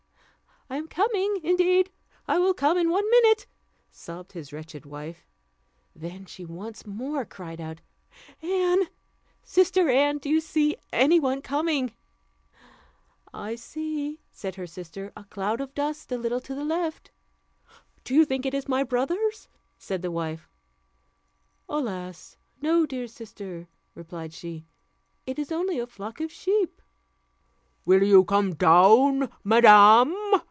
"I 0.69 0.77
am 0.77 0.87
coming; 0.87 1.41
indeed 1.43 1.91
I 2.29 2.37
will 2.39 2.53
come 2.53 2.77
in 2.77 2.89
one 2.89 3.03
minute," 3.11 3.45
sobbed 3.91 4.31
his 4.31 4.53
wretched 4.53 4.85
wife. 4.85 5.27
Then 5.93 6.25
she 6.25 6.45
once 6.45 6.85
more 6.87 7.25
cried 7.25 7.59
out, 7.59 7.81
"Anne! 8.41 8.87
sister 9.43 9.89
Anne! 9.89 10.17
do 10.17 10.29
you 10.29 10.39
see 10.39 10.77
any 10.93 11.19
one 11.19 11.41
coming?" 11.41 11.91
"I 13.33 13.55
see," 13.55 14.21
said 14.31 14.55
her 14.55 14.65
sister, 14.65 15.11
"a 15.13 15.25
cloud 15.25 15.59
of 15.59 15.73
dust 15.75 16.09
a 16.09 16.17
little 16.17 16.39
to 16.39 16.55
the 16.55 16.63
left." 16.63 17.11
"Do 18.05 18.15
you 18.15 18.23
think 18.23 18.45
it 18.45 18.53
is 18.53 18.69
my 18.69 18.81
brothers?" 18.81 19.49
said 19.77 20.01
the 20.01 20.09
wife. 20.09 20.47
"Alas! 21.67 22.37
no, 22.61 22.85
dear 22.85 23.07
sister," 23.09 23.67
replied 23.93 24.31
she, 24.31 24.65
"it 25.25 25.37
is 25.37 25.51
only 25.51 25.79
a 25.79 25.85
flock 25.85 26.21
of 26.21 26.31
sheep." 26.31 26.81
"Will 27.83 28.03
you 28.03 28.23
come 28.23 28.55
down, 28.55 29.29
madam?" 29.43 30.15